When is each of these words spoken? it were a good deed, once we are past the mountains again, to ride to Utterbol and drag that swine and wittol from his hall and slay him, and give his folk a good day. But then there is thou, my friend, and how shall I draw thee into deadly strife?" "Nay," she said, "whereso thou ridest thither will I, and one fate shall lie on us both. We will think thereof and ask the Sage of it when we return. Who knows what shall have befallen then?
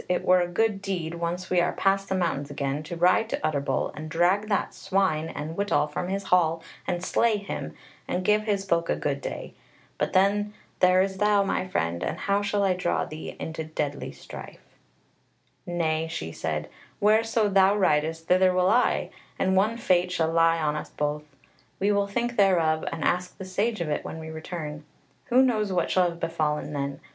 it 0.09 0.25
were 0.25 0.41
a 0.41 0.47
good 0.47 0.81
deed, 0.81 1.13
once 1.13 1.51
we 1.51 1.61
are 1.61 1.73
past 1.73 2.09
the 2.09 2.15
mountains 2.15 2.49
again, 2.49 2.81
to 2.81 2.95
ride 2.95 3.29
to 3.29 3.37
Utterbol 3.45 3.91
and 3.95 4.09
drag 4.09 4.49
that 4.49 4.73
swine 4.73 5.29
and 5.29 5.55
wittol 5.55 5.85
from 5.93 6.07
his 6.07 6.23
hall 6.23 6.63
and 6.87 7.03
slay 7.05 7.37
him, 7.37 7.75
and 8.07 8.25
give 8.25 8.41
his 8.45 8.65
folk 8.65 8.89
a 8.89 8.95
good 8.95 9.21
day. 9.21 9.53
But 9.99 10.13
then 10.13 10.55
there 10.79 11.03
is 11.03 11.17
thou, 11.19 11.43
my 11.43 11.67
friend, 11.67 12.03
and 12.03 12.17
how 12.17 12.41
shall 12.41 12.63
I 12.63 12.73
draw 12.73 13.05
thee 13.05 13.35
into 13.39 13.63
deadly 13.63 14.11
strife?" 14.11 14.57
"Nay," 15.67 16.07
she 16.09 16.31
said, 16.31 16.67
"whereso 16.99 17.47
thou 17.47 17.75
ridest 17.77 18.25
thither 18.25 18.55
will 18.55 18.71
I, 18.71 19.11
and 19.37 19.55
one 19.55 19.77
fate 19.77 20.11
shall 20.11 20.31
lie 20.31 20.57
on 20.59 20.75
us 20.75 20.89
both. 20.89 21.25
We 21.79 21.91
will 21.91 22.07
think 22.07 22.37
thereof 22.37 22.85
and 22.91 23.03
ask 23.03 23.37
the 23.37 23.45
Sage 23.45 23.79
of 23.81 23.89
it 23.89 24.03
when 24.03 24.17
we 24.17 24.31
return. 24.31 24.83
Who 25.25 25.43
knows 25.43 25.71
what 25.71 25.91
shall 25.91 26.09
have 26.09 26.19
befallen 26.19 26.73
then? 26.73 26.99